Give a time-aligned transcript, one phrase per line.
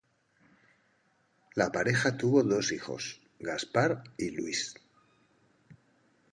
[1.53, 4.73] La pareja tuvo dos hijos: Gaspar y Luis.